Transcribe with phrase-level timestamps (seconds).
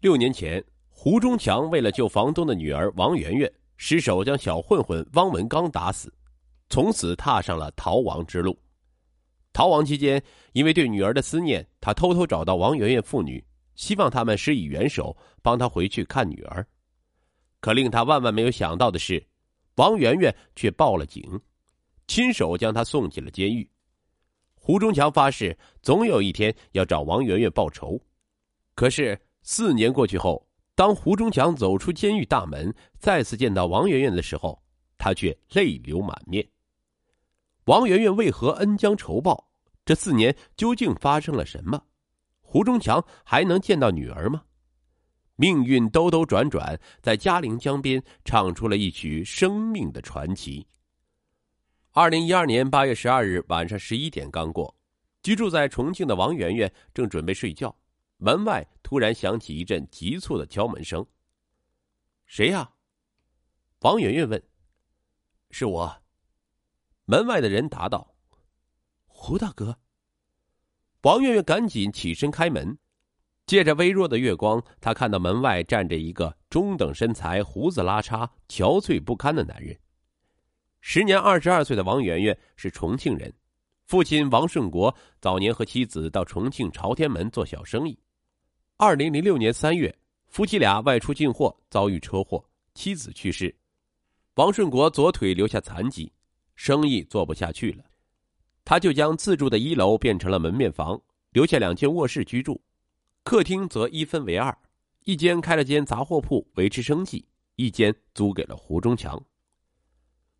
[0.00, 6.10] 六年前，胡忠强为了救房东的女儿王媛媛，失手将小混混汪文刚打死，
[6.70, 8.58] 从此踏上了逃亡之路。
[9.52, 13.44] 逃亡期间，因为对女儿的思念，他偷偷找到王媛媛父女，
[13.74, 16.66] 希望他们施以援手，帮他回去看女儿。
[17.60, 19.22] 可令他万万没有想到的是，
[19.74, 21.22] 王媛媛却报了警，
[22.06, 23.70] 亲手将他送进了监狱。
[24.54, 28.00] 胡忠强发誓，总有一天要找王媛媛报仇。
[28.74, 29.20] 可是。
[29.42, 34.62] 四年过去后，当胡忠强走出监狱大门，再次见到王媛媛的时候，
[34.98, 36.46] 他却泪流满面。
[37.64, 39.50] 王媛媛为何恩将仇报？
[39.84, 41.82] 这四年究竟发生了什么？
[42.40, 44.42] 胡忠强还能见到女儿吗？
[45.36, 50.66] 命运兜兜转转，在嘉陵江边唱出了一曲生命的传奇。
[51.92, 54.76] 二零一二年八月十二日晚上十一点刚过，
[55.22, 57.74] 居住在重庆的王媛媛正准备睡觉。
[58.20, 61.04] 门外突然响起一阵急促的敲门声。
[62.26, 62.70] “谁呀？”
[63.80, 64.42] 王媛媛问。
[65.50, 66.02] “是我。”
[67.06, 68.14] 门外的人答道。
[69.08, 69.78] “胡大哥。”
[71.02, 72.76] 王媛媛赶紧起身开门，
[73.46, 79.74] 借着微弱的月光，她看到门外站着一个中等身材、胡子拉碴、憔悴不堪的男人。
[80.82, 83.32] 时年二十二岁的王媛媛是重庆人，
[83.86, 87.98] 父亲王顺国早年和妻子到重庆朝天门做小生意。
[88.82, 89.94] 二零零六年三月，
[90.28, 92.42] 夫妻俩外出进货，遭遇车祸，
[92.72, 93.54] 妻子去世，
[94.36, 96.10] 王顺国左腿留下残疾，
[96.56, 97.84] 生意做不下去了，
[98.64, 100.98] 他就将自住的一楼变成了门面房，
[101.32, 102.58] 留下两间卧室居住，
[103.22, 104.56] 客厅则一分为二，
[105.04, 107.22] 一间开了间杂货铺维持生计，
[107.56, 109.22] 一间租给了胡忠强。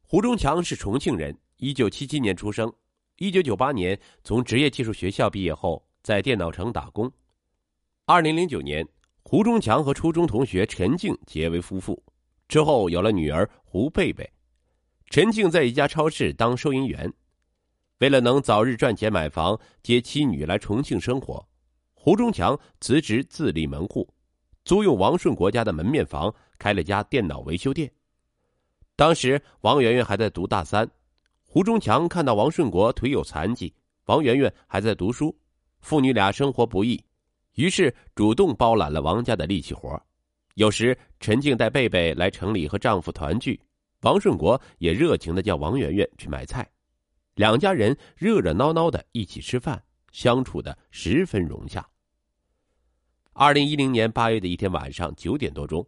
[0.00, 2.72] 胡忠强是重庆人，一九七七年出生，
[3.18, 7.12] 一九九八年从职业技术学校毕业后，在电脑城打工。
[8.12, 8.84] 二零零九年，
[9.22, 12.02] 胡忠强和初中同学陈静结为夫妇，
[12.48, 14.28] 之后有了女儿胡贝贝。
[15.10, 17.08] 陈静在一家超市当收银员，
[17.98, 21.48] 为了能早日赚钱买房接妻女来重庆生活，
[21.94, 24.12] 胡忠强辞职自立门户，
[24.64, 27.88] 租用王顺国家的门面房开了家电脑维修店。
[28.96, 30.90] 当时王媛媛还在读大三，
[31.46, 33.72] 胡忠强看到王顺国腿有残疾，
[34.06, 35.38] 王媛媛还在读书，
[35.78, 37.00] 父女俩生活不易。
[37.60, 40.02] 于是主动包揽了王家的力气活
[40.54, 43.60] 有时陈静带贝贝来城里和丈夫团聚，
[44.00, 46.66] 王顺国也热情的叫王媛媛去买菜，
[47.34, 51.86] 两家人热热闹闹的一起吃饭，相处的十分融洽。
[53.34, 55.86] 二零一零年八月的一天晚上九点多钟，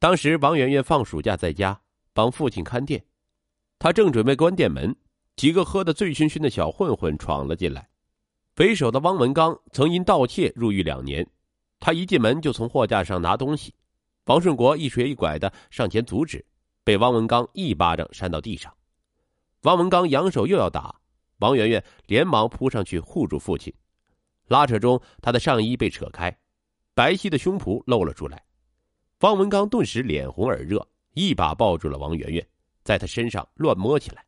[0.00, 1.80] 当时王媛媛放暑假在家
[2.12, 3.00] 帮父亲看店，
[3.78, 4.92] 她正准备关店门，
[5.36, 7.88] 几个喝得醉醺醺的小混混闯了进来。
[8.56, 11.28] 为首的汪文刚曾因盗窃入狱两年，
[11.80, 13.74] 他一进门就从货架上拿东西，
[14.26, 16.44] 王顺国一瘸一拐的上前阻止，
[16.84, 18.72] 被汪文刚一巴掌扇到地上。
[19.62, 20.94] 汪文刚扬手又要打，
[21.38, 23.74] 王媛媛连忙扑上去护住父亲，
[24.46, 26.38] 拉扯中他的上衣被扯开，
[26.94, 28.44] 白皙的胸脯露了出来。
[29.20, 32.46] 汪文刚顿时脸红耳热，一把抱住了王媛媛，
[32.84, 34.24] 在他身上乱摸起来。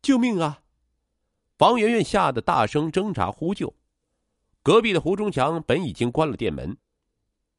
[0.00, 0.60] 救命啊！
[1.60, 3.74] 王媛媛吓得大声挣扎呼救，
[4.62, 6.74] 隔壁的胡忠强本已经关了店门，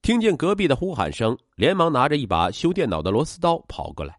[0.02, 4.18] 听见隔壁的呼喊声，连忙拿着一把修电脑的螺丝刀跑过来。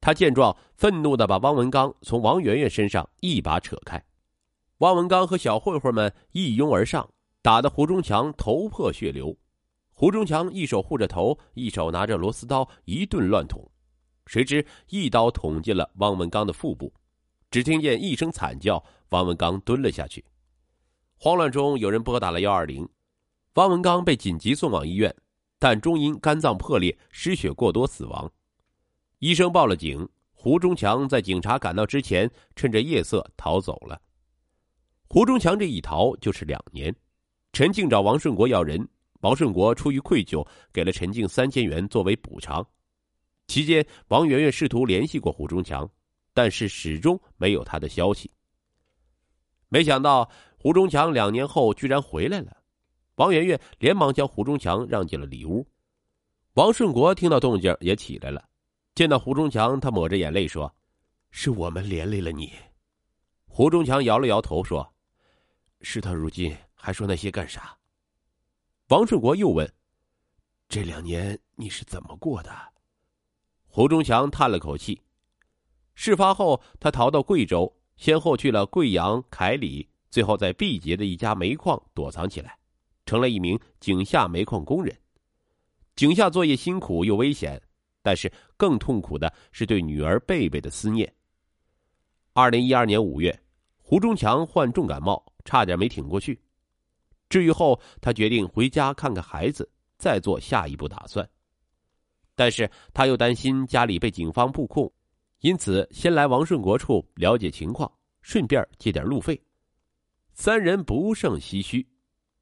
[0.00, 4.04] 他见状，愤怒的把汪文刚从王媛媛身上一把扯开，
[4.78, 7.08] 汪文刚和小混混们一拥而上，
[7.40, 9.36] 打得胡忠强头破血流。
[9.92, 13.64] 胡忠强一手护着头，一手拿着螺丝刀一顿乱捅，
[14.26, 16.92] 谁知一刀捅进了汪文刚的腹部。
[17.54, 20.24] 只听见一声惨叫，王文刚蹲了下去。
[21.16, 22.88] 慌乱中，有人拨打了幺二零，
[23.52, 25.14] 王文刚被紧急送往医院，
[25.60, 28.28] 但终因肝脏破裂、失血过多死亡。
[29.20, 34.02] 医生报了警，胡忠强在警察赶到之前，趁着夜色逃走了。
[35.06, 36.92] 胡忠强这一逃就是两年。
[37.52, 38.84] 陈静找王顺国要人，
[39.20, 42.66] 王顺国出于愧疚，给了陈静三千元作为补偿。
[43.46, 45.88] 期间，王媛媛试图联系过胡忠强。
[46.34, 48.30] 但是始终没有他的消息。
[49.68, 52.56] 没想到胡忠强两年后居然回来了，
[53.14, 55.66] 王媛媛连忙将胡忠强让进了里屋。
[56.54, 58.48] 王顺国听到动静也起来了，
[58.94, 60.72] 见到胡忠强，他抹着眼泪说
[61.30, 62.52] ：“是我们连累了你。”
[63.46, 64.94] 胡忠强摇了摇头说
[65.82, 67.76] ：“事到如今还说那些干啥？”
[68.88, 69.72] 王顺国又问
[70.68, 72.52] ：“这两年你是怎么过的？”
[73.66, 75.00] 胡忠强叹了口气。
[75.94, 82.58] 事发后，他逃到贵州，先后去了贵阳、凯里，最后在毕节的一家煤矿躲藏起来，
[83.06, 84.96] 成了一名井下煤矿工人，
[85.96, 87.60] 井下作业辛苦又危险，
[88.02, 91.12] 但是更痛苦的是对女儿贝贝的思念。
[92.32, 93.38] 二零一二年五月，
[93.80, 96.40] 胡忠强患重感冒，差点没挺过去。
[97.28, 101.28] 治愈后，他决定回家看看孩子，再做下一步打算。
[102.34, 104.92] 但是他又担心家里被警方布控，
[105.44, 107.92] 因此先来王顺国处了解情况，
[108.22, 109.38] 顺便借点路费。
[110.32, 111.86] 三人不胜唏嘘。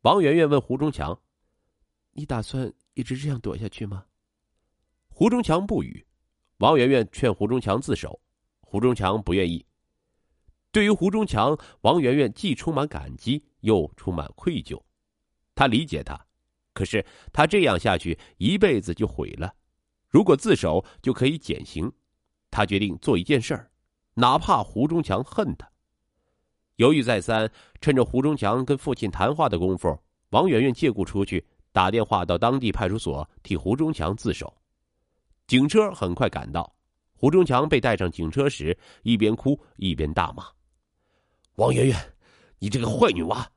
[0.02, 1.20] 王媛媛问胡忠强
[2.14, 4.04] ：“你打算一直这样躲下去吗？”
[5.10, 6.06] 胡忠强不语。
[6.58, 8.20] 王媛媛劝胡忠强自首，
[8.60, 9.66] 胡忠强不愿意。
[10.70, 14.80] 对于胡忠强，王媛媛既充满感激，又充满愧疚。
[15.56, 16.24] 他理解他，
[16.72, 19.52] 可是他这样下去，一辈子就毁了。
[20.08, 21.92] 如果自首就可以减刑，
[22.52, 23.70] 他决定做一件事儿，
[24.14, 25.68] 哪怕胡忠强恨他。
[26.76, 27.50] 犹豫再三，
[27.80, 29.98] 趁着胡忠强跟父亲谈话的功夫，
[30.30, 34.52] 王媛媛借故出去打电话到当地派出所替胡忠强自首。
[35.46, 36.74] 警车很快赶到，
[37.14, 40.44] 胡忠强被带上警车时，一边哭一边大骂
[41.56, 41.96] ：“王媛媛，
[42.58, 43.50] 你这个坏女娃，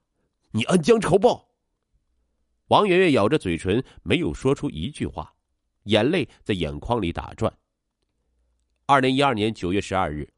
[0.52, 1.50] 你恩将仇报！”
[2.70, 5.34] 王媛媛咬着嘴唇，没有说出一句话。
[5.84, 7.52] 眼泪在眼眶里打转。
[8.88, 10.32] 二零一二年九月十二日，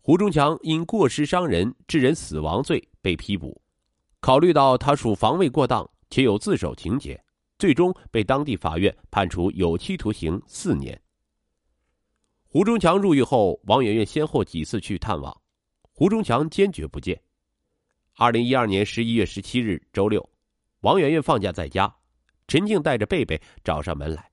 [0.00, 3.60] 胡忠强因过失伤人致人死亡罪被批捕。
[4.20, 7.20] 考虑到他属防卫过当且有自首情节，
[7.58, 11.00] 最终被当地法院判处有期徒刑四年。
[12.46, 15.36] 胡忠强入狱后，王媛媛先后几次去探望，
[15.90, 17.20] 胡忠强坚决不见。
[18.14, 20.30] 二零一二年十一月十七日周六，
[20.82, 21.92] 王媛媛放假在家，
[22.46, 24.30] 陈静带着贝贝找上门来。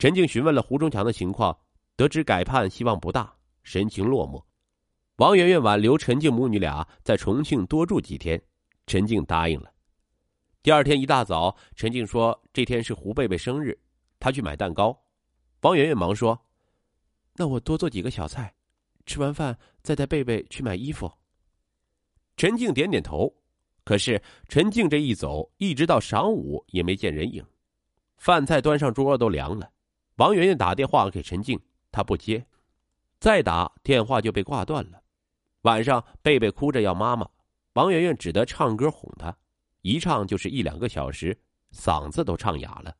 [0.00, 1.56] 陈静询问了胡忠强的情况，
[2.02, 3.32] 得知改判希望不大，
[3.62, 4.42] 神情落寞。
[5.18, 8.42] 王媛媛挽留陈静母女俩在重庆多住几天，
[8.88, 9.72] 陈静答应了。
[10.64, 13.78] 第二天一大早，陈静说这天是胡贝贝生日，
[14.18, 15.00] 她去买蛋糕。
[15.60, 16.36] 王媛媛忙说
[17.38, 18.52] ：“那我多做几个小菜，
[19.06, 21.08] 吃完饭再带贝贝去买衣服。”
[22.36, 23.32] 陈静点点头。
[23.84, 27.46] 可是陈静这一走，一直到晌午也没见人影，
[28.16, 29.70] 饭菜端上桌都凉了。
[30.16, 31.56] 王媛媛打电话给陈静，
[31.92, 32.44] 他不接，
[33.20, 35.00] 再打电话就被挂断了。
[35.60, 37.28] 晚上，贝贝哭着要妈妈，
[37.74, 39.32] 王媛媛只得唱歌哄她，
[39.82, 41.38] 一唱就是一两个小时，
[41.72, 42.92] 嗓子都唱哑了。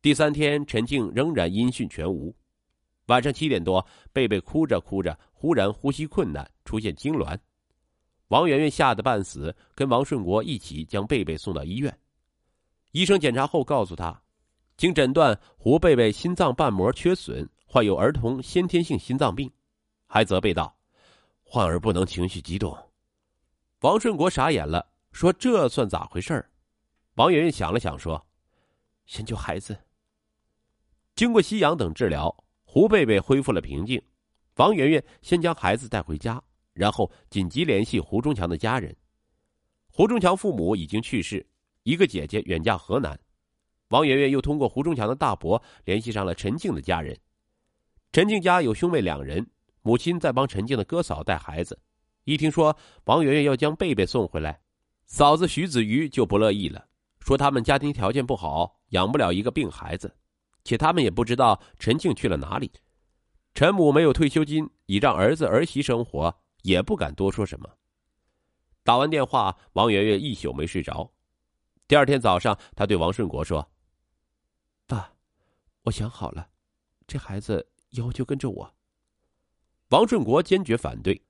[0.00, 2.32] 第三天，陈静仍然音讯全无。
[3.06, 7.36] 晚上七点多，贝贝哭着哭着，忽然呼吸困难，出现痉挛。
[8.28, 11.98] 王媛媛吓得半死，跟王顺国一起将贝贝送到医院。
[12.92, 14.22] 医生检查后告诉他。
[14.76, 19.48] 经诊断，胡贝贝心脏瓣膜缺损，患有儿童先天性心脏病，
[20.08, 20.76] 还责备道
[21.44, 22.76] ：“患儿不能情绪激动。”
[23.82, 26.44] 王顺国傻眼了，说：“这算咋回事？”
[27.14, 28.26] 王媛媛想了想，说
[29.06, 29.78] ：“先救孩子。”
[31.14, 34.02] 经过吸氧等治疗，胡贝贝恢复了平静。
[34.56, 38.96] 王媛媛先将孩子带回家，然后紧急联系胡忠强的家人。
[39.92, 41.48] 胡忠强父母已经去世，
[41.84, 43.16] 一个姐姐远嫁河南。
[43.90, 47.16] 王媛媛又通过胡忠强的大伯联系上了陈静的家人。
[48.12, 49.48] 陈静家有兄妹两人，
[49.82, 51.80] 母亲在帮陈静的哥嫂带孩子。
[52.24, 54.60] 一听说王媛媛要将贝贝送回来，
[55.06, 56.88] 嫂子徐子瑜就不乐意了，
[57.20, 60.12] 说他们家庭条件不好，养不了一个病孩子，
[60.64, 62.72] 且他们也不知道陈静去了哪里。
[63.54, 67.70] 陈母没有退休金，倚仗儿子儿媳生活，也不敢多说什么。
[68.82, 71.08] 打完电话，王媛媛一宿没睡着。
[71.86, 73.70] 第二天早上，他对王顺国说。
[74.88, 75.12] 爸，
[75.82, 76.48] 我想好了，
[77.06, 78.74] 这孩子以后就跟着我。
[79.90, 81.20] 王顺国坚决反对，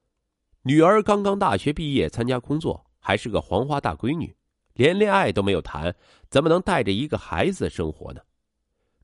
[0.63, 4.35] 女儿刚刚大学毕业参加工作，还是个黄花大闺女，
[4.75, 5.95] 连恋爱都没有谈，
[6.29, 8.21] 怎么能带着一个孩子生活呢？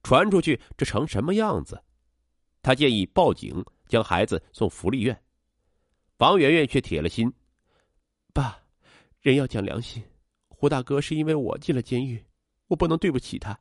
[0.02, 1.82] 传出去这成什么样子？
[2.62, 5.22] 他建议报警，将孩子送福利院。
[6.18, 7.32] 王媛媛却铁了心
[8.32, 8.58] ：“爸，
[9.20, 10.02] 人要讲良心，
[10.48, 12.24] 胡大哥是因为我进了监狱，
[12.68, 13.58] 我不能对不起他。”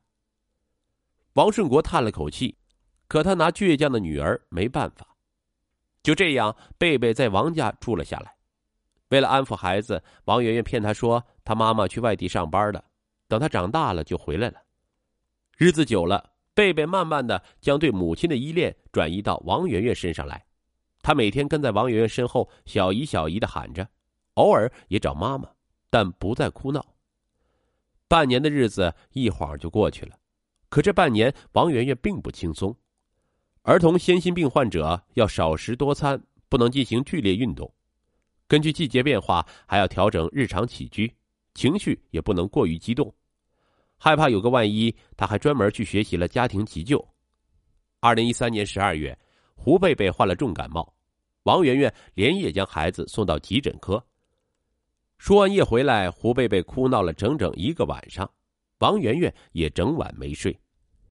[1.34, 2.56] 王顺国叹了口气，
[3.08, 5.06] 可他拿倔强的女儿没办法。
[6.02, 8.36] 就这样，贝贝在王家住了下来。
[9.08, 12.84] 为了安抚孩子，王媛媛骗他说他妈妈去外地上班了，
[13.28, 14.60] 等他长大了就回来了。
[15.56, 20.44] 日子久了，贝贝慢慢的将对母亲的依恋转移到王媛媛身上来。
[21.02, 23.88] 他每天跟在王媛媛身后，小姨小姨的喊着，
[24.34, 25.48] 偶尔也找妈妈，
[25.88, 26.84] 但不再哭闹。
[28.08, 30.16] 半年的日子一晃就过去了。
[30.68, 32.76] 可这半年，王媛媛并不轻松。
[33.66, 37.68] 儿童先心病患者要少食多餐，不能进行剧烈运动。
[38.46, 41.12] 根据季节变化，还要调整日常起居，
[41.52, 43.12] 情绪也不能过于激动。
[43.98, 47.04] 害怕有个万一，他还专门去学习了家庭急救。
[47.98, 49.18] 二零一三年十二月，
[49.56, 50.94] 胡贝贝患了重感冒，
[51.42, 54.00] 王媛媛连夜将孩子送到急诊科。
[55.18, 58.30] 输完液回来，胡贝贝哭闹了整整一个晚上，
[58.78, 60.56] 王媛媛也整晚没睡。